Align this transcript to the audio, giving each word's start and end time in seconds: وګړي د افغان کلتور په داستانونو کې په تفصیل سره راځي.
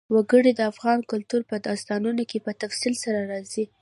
وګړي 0.15 0.51
د 0.55 0.61
افغان 0.71 0.99
کلتور 1.11 1.41
په 1.49 1.55
داستانونو 1.67 2.23
کې 2.29 2.37
په 2.45 2.51
تفصیل 2.61 2.93
سره 3.03 3.19
راځي. 3.31 3.65